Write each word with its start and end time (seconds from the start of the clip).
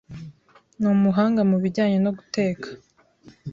Ni 0.79 0.87
umuhanga 0.95 1.39
mubijyanye 1.49 1.97
no 2.05 2.11
guteka. 2.17 2.67